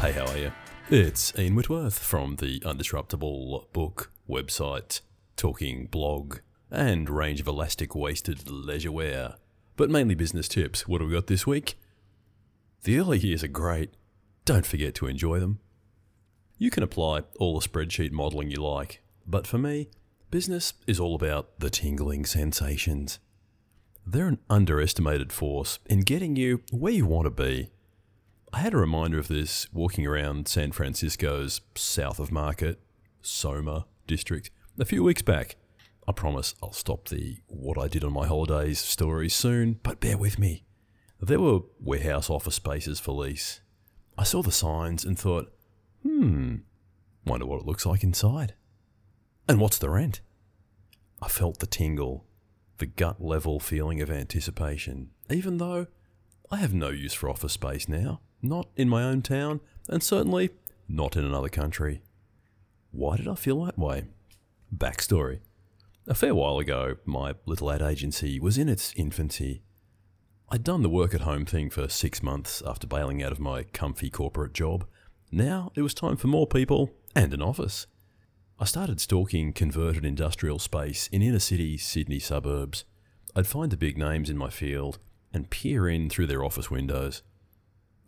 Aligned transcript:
Hey, 0.00 0.12
how 0.12 0.26
are 0.28 0.38
you? 0.38 0.52
It's 0.90 1.36
Ian 1.36 1.56
Whitworth 1.56 1.98
from 1.98 2.36
the 2.36 2.60
Undisruptible 2.60 3.72
book 3.72 4.12
website, 4.30 5.00
talking 5.36 5.86
blog, 5.86 6.38
and 6.70 7.10
range 7.10 7.40
of 7.40 7.48
elastic 7.48 7.96
waisted 7.96 8.48
leisure 8.48 8.92
wear, 8.92 9.34
but 9.74 9.90
mainly 9.90 10.14
business 10.14 10.46
tips. 10.46 10.86
What 10.86 11.00
have 11.00 11.10
we 11.10 11.16
got 11.16 11.26
this 11.26 11.48
week? 11.48 11.80
The 12.84 12.96
early 12.96 13.18
years 13.18 13.42
are 13.42 13.48
great. 13.48 13.94
Don't 14.44 14.64
forget 14.64 14.94
to 14.94 15.08
enjoy 15.08 15.40
them. 15.40 15.58
You 16.58 16.70
can 16.70 16.84
apply 16.84 17.22
all 17.40 17.58
the 17.58 17.68
spreadsheet 17.68 18.12
modeling 18.12 18.52
you 18.52 18.62
like, 18.62 19.02
but 19.26 19.48
for 19.48 19.58
me, 19.58 19.88
business 20.30 20.74
is 20.86 21.00
all 21.00 21.16
about 21.16 21.58
the 21.58 21.70
tingling 21.70 22.24
sensations. 22.24 23.18
They're 24.06 24.28
an 24.28 24.38
underestimated 24.48 25.32
force 25.32 25.80
in 25.86 26.02
getting 26.02 26.36
you 26.36 26.62
where 26.70 26.92
you 26.92 27.04
want 27.04 27.26
to 27.26 27.30
be. 27.30 27.70
I 28.52 28.60
had 28.60 28.72
a 28.72 28.78
reminder 28.78 29.18
of 29.18 29.28
this 29.28 29.70
walking 29.74 30.06
around 30.06 30.48
San 30.48 30.72
Francisco's 30.72 31.60
South 31.74 32.18
of 32.18 32.32
Market, 32.32 32.80
Soma 33.20 33.86
district 34.06 34.50
a 34.80 34.86
few 34.86 35.04
weeks 35.04 35.20
back. 35.20 35.56
I 36.06 36.12
promise 36.12 36.54
I'll 36.62 36.72
stop 36.72 37.08
the 37.08 37.38
what 37.48 37.78
I 37.78 37.88
did 37.88 38.04
on 38.04 38.12
my 38.14 38.26
holidays 38.26 38.78
stories 38.78 39.34
soon, 39.34 39.80
but 39.82 40.00
bear 40.00 40.16
with 40.16 40.38
me. 40.38 40.64
There 41.20 41.40
were 41.40 41.60
warehouse 41.78 42.30
office 42.30 42.54
spaces 42.54 42.98
for 42.98 43.12
lease. 43.12 43.60
I 44.16 44.24
saw 44.24 44.42
the 44.42 44.50
signs 44.50 45.04
and 45.04 45.18
thought, 45.18 45.52
hmm, 46.02 46.56
wonder 47.26 47.44
what 47.44 47.60
it 47.60 47.66
looks 47.66 47.84
like 47.84 48.02
inside. 48.02 48.54
And 49.46 49.60
what's 49.60 49.78
the 49.78 49.90
rent? 49.90 50.22
I 51.20 51.28
felt 51.28 51.58
the 51.58 51.66
tingle, 51.66 52.24
the 52.78 52.86
gut 52.86 53.20
level 53.20 53.60
feeling 53.60 54.00
of 54.00 54.10
anticipation, 54.10 55.10
even 55.28 55.58
though 55.58 55.88
I 56.50 56.56
have 56.56 56.72
no 56.72 56.88
use 56.88 57.12
for 57.12 57.28
office 57.28 57.52
space 57.52 57.88
now, 57.88 58.20
not 58.42 58.68
in 58.76 58.88
my 58.88 59.02
own 59.02 59.22
town, 59.22 59.60
and 59.88 60.02
certainly 60.02 60.50
not 60.88 61.16
in 61.16 61.24
another 61.24 61.48
country. 61.48 62.02
Why 62.90 63.16
did 63.16 63.28
I 63.28 63.34
feel 63.34 63.64
that 63.64 63.78
way? 63.78 64.06
Backstory. 64.74 65.40
A 66.06 66.14
fair 66.14 66.34
while 66.34 66.58
ago, 66.58 66.96
my 67.04 67.34
little 67.44 67.70
ad 67.70 67.82
agency 67.82 68.40
was 68.40 68.56
in 68.56 68.68
its 68.68 68.94
infancy. 68.96 69.62
I'd 70.50 70.64
done 70.64 70.82
the 70.82 70.88
work 70.88 71.14
at 71.14 71.20
home 71.20 71.44
thing 71.44 71.68
for 71.68 71.88
six 71.88 72.22
months 72.22 72.62
after 72.66 72.86
bailing 72.86 73.22
out 73.22 73.32
of 73.32 73.38
my 73.38 73.64
comfy 73.64 74.08
corporate 74.08 74.54
job. 74.54 74.86
Now 75.30 75.70
it 75.74 75.82
was 75.82 75.92
time 75.92 76.16
for 76.16 76.28
more 76.28 76.46
people 76.46 76.94
and 77.14 77.34
an 77.34 77.42
office. 77.42 77.86
I 78.58 78.64
started 78.64 79.00
stalking 79.00 79.52
converted 79.52 80.06
industrial 80.06 80.58
space 80.58 81.06
in 81.08 81.20
inner 81.20 81.38
city 81.38 81.76
Sydney 81.76 82.18
suburbs. 82.18 82.84
I'd 83.36 83.46
find 83.46 83.70
the 83.70 83.76
big 83.76 83.98
names 83.98 84.30
in 84.30 84.38
my 84.38 84.48
field 84.48 84.98
and 85.34 85.50
peer 85.50 85.86
in 85.86 86.08
through 86.08 86.28
their 86.28 86.42
office 86.42 86.70
windows. 86.70 87.22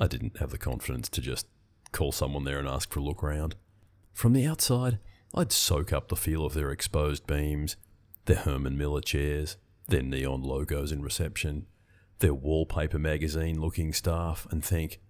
I 0.00 0.06
didn't 0.06 0.38
have 0.38 0.50
the 0.50 0.58
confidence 0.58 1.08
to 1.10 1.20
just 1.20 1.46
call 1.92 2.12
someone 2.12 2.44
there 2.44 2.58
and 2.58 2.68
ask 2.68 2.92
for 2.92 3.00
a 3.00 3.02
look 3.02 3.22
round. 3.22 3.56
From 4.12 4.32
the 4.32 4.46
outside, 4.46 4.98
I'd 5.34 5.52
soak 5.52 5.92
up 5.92 6.08
the 6.08 6.16
feel 6.16 6.44
of 6.44 6.54
their 6.54 6.70
exposed 6.70 7.26
beams, 7.26 7.76
their 8.26 8.36
Herman 8.36 8.78
Miller 8.78 9.00
chairs, 9.00 9.56
their 9.88 10.02
neon 10.02 10.42
logos 10.42 10.92
in 10.92 11.02
reception, 11.02 11.66
their 12.20 12.34
wallpaper 12.34 12.98
magazine 12.98 13.60
looking 13.60 13.92
staff, 13.92 14.46
and 14.50 14.64
think, 14.64 15.00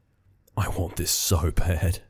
I 0.57 0.69
want 0.69 0.97
this 0.97 1.11
so 1.11 1.51
bad. 1.51 2.01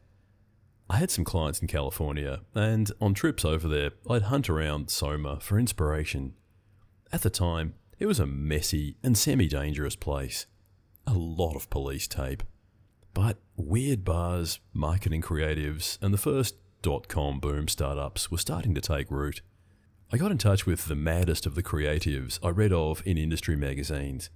I 0.91 0.97
had 0.97 1.11
some 1.11 1.25
clients 1.25 1.61
in 1.61 1.69
California, 1.69 2.41
and 2.55 2.91
on 3.01 3.13
trips 3.13 3.45
over 3.45 3.69
there, 3.69 3.91
I'd 4.09 4.23
hunt 4.23 4.49
around 4.49 4.91
Soma 4.91 5.39
for 5.41 5.59
inspiration. 5.59 6.35
At 7.13 7.23
the 7.23 7.31
time, 7.31 7.75
it 7.99 8.07
was 8.07 8.21
a 8.21 8.27
messy 8.27 8.97
and 9.03 9.17
semi 9.17 9.49
dangerous 9.49 9.97
place. 9.97 10.47
A 11.07 11.15
lot 11.15 11.57
of 11.57 11.69
police 11.69 12.07
tape. 12.07 12.43
But 13.21 13.39
weird 13.57 14.05
bars, 14.05 14.61
marketing 14.73 15.23
creatives, 15.23 16.01
and 16.01 16.15
the 16.15 16.19
first 16.19 16.55
dot 16.83 17.09
com 17.09 17.41
boom 17.41 17.67
startups 17.67 18.31
were 18.31 18.39
starting 18.39 18.77
to 18.77 18.81
take 18.81 19.11
root. 19.11 19.43
I 20.13 20.19
got 20.19 20.31
in 20.31 20.39
touch 20.39 20.67
with 20.67 20.85
the 20.85 20.95
maddest 20.95 21.45
of 21.45 21.57
the 21.57 21.63
creatives 21.65 22.39
I 22.45 22.51
read 22.51 22.73
of 22.73 23.03
in 23.05 23.19
industry 23.19 23.57
magazines. 23.57 24.31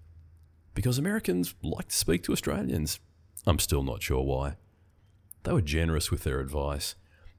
Because 0.74 0.98
Americans 0.98 1.54
like 1.62 1.90
to 1.90 1.96
speak 1.96 2.24
to 2.24 2.32
Australians. 2.32 2.98
I'm 3.46 3.60
still 3.60 3.84
not 3.84 4.02
sure 4.02 4.24
why. 4.24 4.56
They 5.44 5.52
were 5.52 5.62
generous 5.62 6.10
with 6.10 6.24
their 6.24 6.40
advice. 6.40 6.96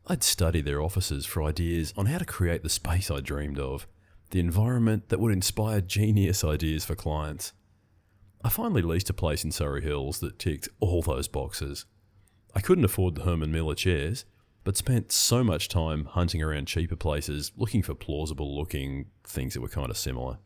I'd 0.07 0.23
study 0.23 0.61
their 0.61 0.81
offices 0.81 1.25
for 1.25 1.43
ideas 1.43 1.93
on 1.97 2.05
how 2.05 2.19
to 2.19 2.25
create 2.25 2.63
the 2.63 2.69
space 2.69 3.11
I 3.11 3.19
dreamed 3.19 3.59
of, 3.59 3.85
the 4.29 4.39
environment 4.39 5.09
that 5.09 5.19
would 5.19 5.33
inspire 5.33 5.81
genius 5.81 6.45
ideas 6.45 6.85
for 6.85 6.95
clients. 6.95 7.51
I 8.43 8.49
finally 8.49 8.81
leased 8.81 9.09
a 9.09 9.13
place 9.13 9.43
in 9.43 9.51
Surry 9.51 9.81
Hills 9.81 10.19
that 10.19 10.37
ticked 10.37 10.67
all 10.79 11.01
those 11.01 11.27
boxes. 11.27 11.85
I 12.53 12.59
couldn't 12.59 12.83
afford 12.83 13.15
the 13.15 13.23
Herman 13.23 13.51
Miller 13.51 13.73
chairs, 13.75 14.25
but 14.63 14.77
spent 14.77 15.11
so 15.11 15.43
much 15.43 15.69
time 15.69 16.05
hunting 16.05 16.41
around 16.41 16.67
cheaper 16.67 16.95
places 16.95 17.51
looking 17.55 17.81
for 17.81 17.93
plausible 17.93 18.55
looking 18.55 19.05
things 19.23 19.53
that 19.53 19.61
were 19.61 19.69
kind 19.69 19.89
of 19.89 19.97
similar. 19.97 20.39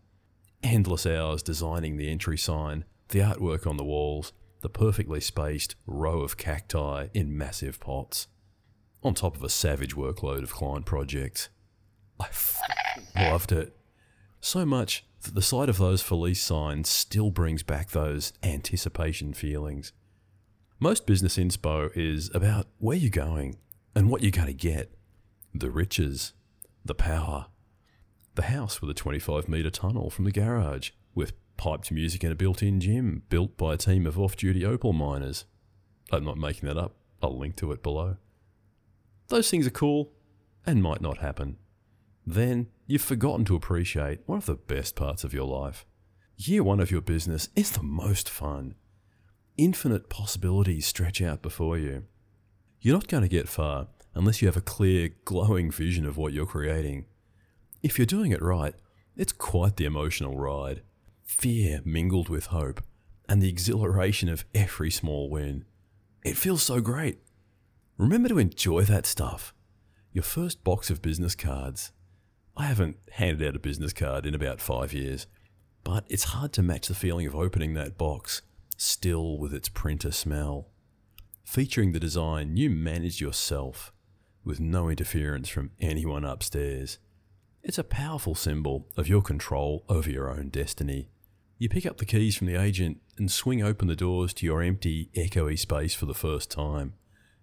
Endless 0.64 1.06
hours 1.06 1.42
designing 1.42 1.98
the 1.98 2.10
entry 2.10 2.38
sign, 2.38 2.86
the 3.10 3.20
artwork 3.20 3.68
on 3.68 3.78
the 3.78 3.84
walls, 3.84 4.32
the 4.62 4.70
perfectly 4.70 5.20
spaced 5.20 5.76
row 5.86 6.22
of 6.22 6.38
cacti 6.38 7.08
in 7.14 7.38
massive 7.38 7.80
pots, 7.80 8.28
on 9.04 9.14
top 9.14 9.36
of 9.36 9.44
a 9.44 9.50
savage 9.50 9.96
workload 9.96 10.44
of 10.44 10.54
client 10.54 10.86
projects. 10.86 11.50
I 12.20 12.26
f- 12.26 12.60
loved 13.16 13.52
it. 13.52 13.76
So 14.40 14.66
much 14.66 15.06
that 15.24 15.36
the 15.36 15.42
sight 15.42 15.70
of 15.70 15.78
those 15.78 16.02
Felice 16.02 16.42
signs 16.42 16.90
still 16.90 17.32
brings 17.32 17.64
back 17.64 17.90
those 17.90 18.34
anticipation 18.44 19.34
feelings. 19.34 19.92
Most 20.80 21.08
business 21.08 21.38
inspo 21.38 21.90
is 21.96 22.30
about 22.34 22.68
where 22.78 22.98
you're 22.98 23.10
going 23.10 23.58
and 23.96 24.10
what 24.10 24.22
you're 24.22 24.32
going 24.32 24.48
to 24.48 24.54
get 24.54 24.94
the 25.54 25.72
riches, 25.72 26.34
the 26.86 26.94
power, 26.94 27.48
the 28.36 28.44
house 28.44 28.80
with 28.80 28.92
a 28.92 28.94
25 28.94 29.50
metre 29.50 29.72
tunnel 29.72 30.12
from 30.12 30.26
the 30.26 30.32
garage 30.32 30.92
with 31.16 31.34
piped 31.58 31.92
music 31.92 32.24
and 32.24 32.32
a 32.32 32.36
built 32.36 32.62
in 32.62 32.80
gym 32.80 33.24
built 33.30 33.58
by 33.58 33.74
a 33.74 33.78
team 33.78 34.06
of 34.06 34.20
off 34.20 34.36
duty 34.36 34.64
opal 34.64 34.94
miners. 34.94 35.46
I'm 36.12 36.24
not 36.24 36.38
making 36.38 36.70
that 36.70 36.78
up, 36.78 36.96
I'll 37.22 37.38
link 37.38 37.56
to 37.58 37.72
it 37.72 37.82
below. 37.82 38.18
Those 39.30 39.50
things 39.50 39.66
are 39.66 39.72
cool 39.72 40.14
and 40.66 40.84
might 40.84 41.02
not 41.02 41.18
happen. 41.18 41.58
Then 42.28 42.68
you've 42.86 43.02
forgotten 43.02 43.46
to 43.46 43.56
appreciate 43.56 44.20
one 44.26 44.38
of 44.38 44.46
the 44.46 44.56
best 44.56 44.98
parts 44.98 45.24
of 45.24 45.34
your 45.34 45.46
life. 45.46 45.86
Year 46.36 46.62
one 46.62 46.82
of 46.82 46.92
your 46.92 47.00
business 47.00 47.48
is 47.56 47.72
the 47.72 47.82
most 47.82 48.30
fun. 48.30 48.76
Infinite 49.56 50.10
possibilities 50.10 50.86
stretch 50.86 51.22
out 51.22 51.42
before 51.42 51.78
you. 51.78 52.04
You're 52.82 52.96
not 52.96 53.08
going 53.08 53.24
to 53.24 53.30
get 53.30 53.48
far 53.48 53.88
unless 54.14 54.42
you 54.42 54.48
have 54.50 54.58
a 54.58 54.62
clear, 54.62 55.12
glowing 55.24 55.72
vision 55.72 56.06
of 56.06 56.18
what 56.18 56.34
you're 56.34 56.46
creating. 56.46 57.06
If 57.82 57.98
you're 57.98 58.06
doing 58.06 58.34
it 58.34 58.42
right, 58.42 58.76
it's 59.16 59.32
quite 59.32 59.78
the 59.78 59.86
emotional 59.86 60.38
ride. 60.38 60.82
Fear 61.24 61.82
mingled 61.86 62.28
with 62.28 62.48
hope, 62.48 62.84
and 63.30 63.42
the 63.42 63.50
exhilaration 63.50 64.28
of 64.28 64.44
every 64.54 64.92
small 64.92 65.30
win. 65.30 65.64
It 66.26 66.36
feels 66.36 66.62
so 66.62 66.82
great. 66.82 67.20
Remember 67.98 68.28
to 68.28 68.38
enjoy 68.38 68.84
that 68.84 69.06
stuff. 69.06 69.54
Your 70.12 70.24
first 70.24 70.64
box 70.66 70.90
of 70.90 71.02
business 71.02 71.34
cards. 71.34 71.94
I 72.58 72.66
haven't 72.66 72.98
handed 73.12 73.48
out 73.48 73.56
a 73.56 73.60
business 73.60 73.94
card 73.94 74.26
in 74.26 74.34
about 74.34 74.60
five 74.60 74.92
years, 74.92 75.28
but 75.84 76.06
it's 76.10 76.24
hard 76.24 76.54
to 76.54 76.64
match 76.64 76.88
the 76.88 76.96
feeling 76.96 77.28
of 77.28 77.36
opening 77.36 77.76
that 77.76 78.00
box, 78.00 78.42
still 78.78 79.38
with 79.38 79.54
its 79.54 79.70
printer 79.70 80.12
smell. 80.12 80.68
Featuring 81.46 81.92
the 81.92 82.00
design 82.00 82.58
you 82.58 82.72
managed 82.72 83.22
yourself, 83.22 83.94
with 84.44 84.60
no 84.60 84.90
interference 84.90 85.50
from 85.50 85.70
anyone 85.80 86.26
upstairs. 86.26 86.98
It's 87.62 87.78
a 87.78 87.84
powerful 87.84 88.34
symbol 88.34 88.88
of 88.98 89.08
your 89.08 89.22
control 89.22 89.86
over 89.88 90.10
your 90.10 90.32
own 90.32 90.50
destiny. 90.50 91.10
You 91.60 91.70
pick 91.70 91.86
up 91.86 91.98
the 91.98 92.06
keys 92.06 92.38
from 92.38 92.48
the 92.48 92.60
agent 92.60 93.02
and 93.20 93.32
swing 93.32 93.62
open 93.62 93.88
the 93.88 93.96
doors 93.96 94.34
to 94.36 94.46
your 94.48 94.64
empty, 94.64 95.12
echoey 95.16 95.60
space 95.60 95.94
for 95.94 96.08
the 96.08 96.14
first 96.16 96.50
time. 96.50 96.94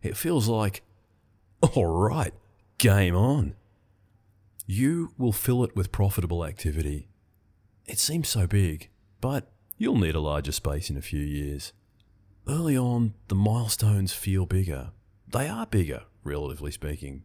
It 0.03 0.17
feels 0.17 0.49
like, 0.49 0.83
all 1.61 1.87
right, 1.87 2.35
game 2.79 3.15
on. 3.15 3.55
You 4.67 5.13
will 5.19 5.33
fill 5.33 5.63
it 5.63 5.77
with 5.77 5.93
profitable 5.93 6.45
activity. 6.45 7.09
It 7.87 7.99
seems 7.99 8.29
so 8.29 8.47
big, 8.47 8.89
but 9.21 9.53
you'll 9.77 9.99
need 9.99 10.15
a 10.15 10.21
larger 10.21 10.53
space 10.53 10.89
in 10.89 10.97
a 10.97 11.03
few 11.03 11.21
years. 11.21 11.75
Early 12.49 12.77
on, 12.77 13.15
the 13.29 13.35
milestones 13.35 14.15
feel 14.15 14.47
bigger. 14.47 14.93
They 15.29 15.49
are 15.49 15.67
bigger, 15.67 16.05
relatively 16.23 16.71
speaking. 16.71 17.25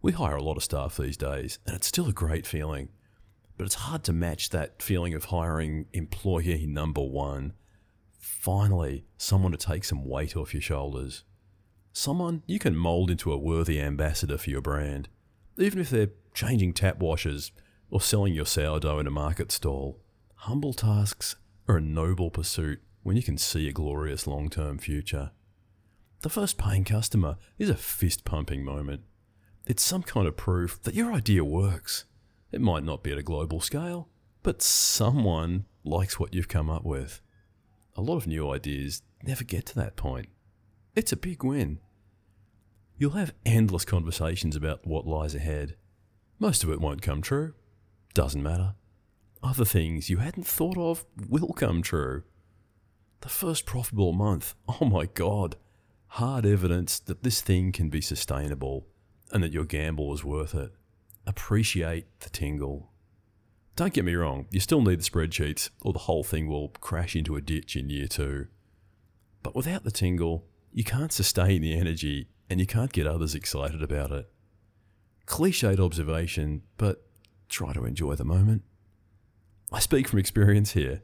We 0.00 0.12
hire 0.12 0.36
a 0.36 0.42
lot 0.42 0.56
of 0.56 0.62
staff 0.62 0.96
these 0.96 1.16
days, 1.16 1.58
and 1.66 1.74
it's 1.74 1.88
still 1.88 2.08
a 2.08 2.12
great 2.12 2.46
feeling. 2.46 2.90
But 3.56 3.64
it's 3.64 3.74
hard 3.74 4.04
to 4.04 4.12
match 4.12 4.50
that 4.50 4.80
feeling 4.80 5.14
of 5.14 5.24
hiring 5.26 5.86
employee 5.92 6.66
number 6.66 7.02
one. 7.02 7.54
Finally, 8.20 9.06
someone 9.16 9.52
to 9.52 9.58
take 9.58 9.82
some 9.82 10.04
weight 10.04 10.36
off 10.36 10.54
your 10.54 10.60
shoulders. 10.60 11.24
Someone 11.92 12.42
you 12.46 12.60
can 12.60 12.76
mould 12.76 13.10
into 13.10 13.32
a 13.32 13.38
worthy 13.38 13.80
ambassador 13.80 14.38
for 14.38 14.50
your 14.50 14.60
brand, 14.60 15.08
even 15.58 15.80
if 15.80 15.90
they're 15.90 16.10
changing 16.36 16.74
tap 16.74 16.98
washers 16.98 17.50
or 17.90 18.00
selling 18.00 18.34
your 18.34 18.44
sourdough 18.44 18.98
in 18.98 19.06
a 19.06 19.10
market 19.10 19.50
stall. 19.50 19.98
Humble 20.34 20.74
tasks 20.74 21.34
are 21.66 21.78
a 21.78 21.80
noble 21.80 22.30
pursuit 22.30 22.80
when 23.02 23.16
you 23.16 23.22
can 23.22 23.38
see 23.38 23.68
a 23.68 23.72
glorious 23.72 24.26
long 24.26 24.50
term 24.50 24.78
future. 24.78 25.30
The 26.20 26.28
first 26.28 26.58
paying 26.58 26.84
customer 26.84 27.36
is 27.58 27.70
a 27.70 27.74
fist 27.74 28.24
pumping 28.24 28.64
moment. 28.64 29.02
It's 29.66 29.82
some 29.82 30.02
kind 30.02 30.28
of 30.28 30.36
proof 30.36 30.80
that 30.82 30.94
your 30.94 31.10
idea 31.12 31.42
works. 31.42 32.04
It 32.52 32.60
might 32.60 32.84
not 32.84 33.02
be 33.02 33.12
at 33.12 33.18
a 33.18 33.22
global 33.22 33.60
scale, 33.60 34.08
but 34.42 34.62
someone 34.62 35.64
likes 35.84 36.20
what 36.20 36.34
you've 36.34 36.48
come 36.48 36.68
up 36.68 36.84
with. 36.84 37.22
A 37.96 38.02
lot 38.02 38.18
of 38.18 38.26
new 38.26 38.50
ideas 38.50 39.02
never 39.22 39.42
get 39.42 39.64
to 39.66 39.74
that 39.76 39.96
point. 39.96 40.28
It's 40.94 41.12
a 41.12 41.16
big 41.16 41.42
win. 41.42 41.80
You'll 42.98 43.12
have 43.12 43.34
endless 43.46 43.86
conversations 43.86 44.54
about 44.54 44.86
what 44.86 45.06
lies 45.06 45.34
ahead. 45.34 45.76
Most 46.38 46.62
of 46.62 46.70
it 46.70 46.80
won't 46.80 47.02
come 47.02 47.22
true. 47.22 47.54
Doesn't 48.12 48.42
matter. 48.42 48.74
Other 49.42 49.64
things 49.64 50.10
you 50.10 50.18
hadn't 50.18 50.46
thought 50.46 50.76
of 50.76 51.04
will 51.28 51.52
come 51.52 51.82
true. 51.82 52.24
The 53.20 53.28
first 53.28 53.64
profitable 53.64 54.12
month, 54.12 54.54
oh 54.68 54.84
my 54.84 55.06
god, 55.06 55.56
hard 56.08 56.44
evidence 56.44 56.98
that 57.00 57.22
this 57.22 57.40
thing 57.40 57.72
can 57.72 57.88
be 57.88 58.00
sustainable 58.00 58.86
and 59.32 59.42
that 59.42 59.52
your 59.52 59.64
gamble 59.64 60.12
is 60.12 60.24
worth 60.24 60.54
it. 60.54 60.72
Appreciate 61.26 62.06
the 62.20 62.30
tingle. 62.30 62.90
Don't 63.74 63.92
get 63.92 64.04
me 64.04 64.14
wrong, 64.14 64.46
you 64.50 64.60
still 64.60 64.80
need 64.80 65.00
the 65.00 65.10
spreadsheets, 65.10 65.70
or 65.82 65.92
the 65.92 66.00
whole 66.00 66.24
thing 66.24 66.48
will 66.48 66.68
crash 66.80 67.16
into 67.16 67.36
a 67.36 67.42
ditch 67.42 67.76
in 67.76 67.90
year 67.90 68.06
two. 68.06 68.46
But 69.42 69.54
without 69.54 69.84
the 69.84 69.90
tingle, 69.90 70.46
you 70.72 70.84
can't 70.84 71.12
sustain 71.12 71.62
the 71.62 71.78
energy 71.78 72.28
and 72.48 72.60
you 72.60 72.66
can't 72.66 72.92
get 72.92 73.06
others 73.06 73.34
excited 73.34 73.82
about 73.82 74.12
it. 74.12 74.30
Cliched 75.26 75.80
observation, 75.80 76.62
but 76.76 77.04
try 77.48 77.72
to 77.72 77.84
enjoy 77.84 78.14
the 78.14 78.24
moment. 78.24 78.62
I 79.72 79.80
speak 79.80 80.08
from 80.08 80.18
experience 80.18 80.72
here. 80.72 81.02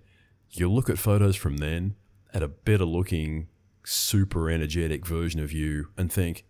You 0.50 0.70
look 0.70 0.88
at 0.88 0.98
photos 0.98 1.34
from 1.34 1.56
then, 1.56 1.96
at 2.32 2.42
a 2.42 2.48
better 2.48 2.84
looking, 2.84 3.48
super 3.84 4.48
energetic 4.48 5.06
version 5.06 5.40
of 5.40 5.52
you, 5.52 5.88
and 5.96 6.12
think, 6.12 6.44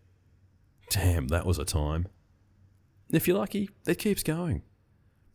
damn, 0.91 1.29
that 1.29 1.47
was 1.47 1.59
a 1.59 1.65
time. 1.65 2.07
If 3.11 3.27
you're 3.27 3.39
lucky, 3.39 3.71
it 3.87 3.99
keeps 3.99 4.23
going. 4.23 4.63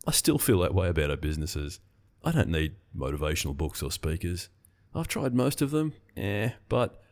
I 0.06 0.12
still 0.12 0.38
feel 0.38 0.60
that 0.60 0.74
way 0.74 0.88
about 0.88 1.10
our 1.10 1.16
businesses. 1.16 1.80
I 2.24 2.30
don't 2.32 2.48
need 2.48 2.76
motivational 2.96 3.56
books 3.56 3.82
or 3.82 3.90
speakers. 3.90 4.48
I've 4.94 5.08
tried 5.08 5.34
most 5.34 5.60
of 5.60 5.70
them, 5.70 5.92
eh, 6.16 6.50
but 6.68 7.02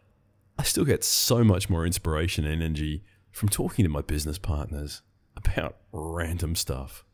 I 0.59 0.63
still 0.63 0.85
get 0.85 1.05
so 1.05 1.45
much 1.45 1.69
more 1.69 1.85
inspiration 1.85 2.45
and 2.45 2.63
energy 2.63 3.03
from 3.31 3.49
talking 3.49 3.85
to 3.85 3.89
my 3.91 4.01
business 4.01 4.39
partners 4.39 5.03
about 5.37 5.77
random 5.93 6.55
stuff 6.55 7.05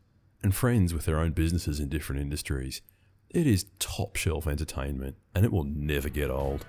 and 0.42 0.54
friends 0.54 0.94
with 0.94 1.04
their 1.04 1.18
own 1.18 1.32
businesses 1.32 1.80
in 1.80 1.88
different 1.88 2.20
industries. 2.20 2.82
It 3.30 3.46
is 3.46 3.66
top 3.78 4.16
shelf 4.16 4.46
entertainment 4.46 5.16
and 5.34 5.44
it 5.44 5.52
will 5.52 5.64
never 5.64 6.08
get 6.08 6.30
old. 6.30 6.66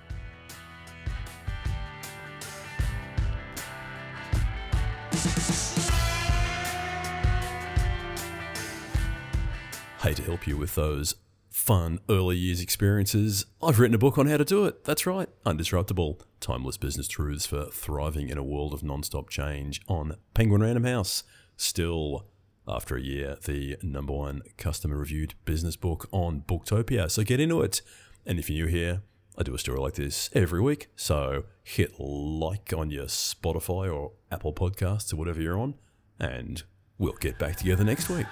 Hey, 10.00 10.12
to 10.12 10.22
help 10.22 10.46
you 10.46 10.58
with 10.58 10.74
those 10.74 11.14
fun 11.48 11.98
early 12.10 12.36
years 12.36 12.60
experiences, 12.60 13.46
I've 13.62 13.80
written 13.80 13.94
a 13.94 13.98
book 13.98 14.18
on 14.18 14.26
how 14.26 14.36
to 14.36 14.44
do 14.44 14.66
it. 14.66 14.84
That's 14.84 15.06
right, 15.06 15.30
Undisruptible 15.46 16.20
Timeless 16.40 16.76
Business 16.76 17.08
Truths 17.08 17.46
for 17.46 17.70
Thriving 17.72 18.28
in 18.28 18.36
a 18.36 18.42
World 18.42 18.74
of 18.74 18.82
Non-Stop 18.82 19.30
Change 19.30 19.80
on 19.88 20.16
Penguin 20.34 20.60
Random 20.60 20.84
House. 20.84 21.24
Still, 21.56 22.26
after 22.66 22.96
a 22.96 23.00
year, 23.00 23.36
the 23.44 23.76
number 23.82 24.12
one 24.12 24.42
customer 24.56 24.96
reviewed 24.96 25.34
business 25.44 25.76
book 25.76 26.08
on 26.12 26.42
Booktopia. 26.42 27.10
So 27.10 27.22
get 27.22 27.40
into 27.40 27.60
it. 27.62 27.82
And 28.26 28.38
if 28.38 28.48
you're 28.48 28.66
new 28.66 28.72
here, 28.72 29.02
I 29.36 29.42
do 29.42 29.54
a 29.54 29.58
story 29.58 29.80
like 29.80 29.94
this 29.94 30.30
every 30.32 30.60
week. 30.60 30.88
So 30.96 31.44
hit 31.62 31.98
like 31.98 32.72
on 32.76 32.90
your 32.90 33.06
Spotify 33.06 33.92
or 33.92 34.12
Apple 34.30 34.52
Podcasts 34.52 35.12
or 35.12 35.16
whatever 35.16 35.40
you're 35.40 35.58
on, 35.58 35.74
and 36.20 36.62
we'll 36.98 37.14
get 37.14 37.38
back 37.38 37.56
together 37.56 37.84
next 37.84 38.08
week. 38.08 38.26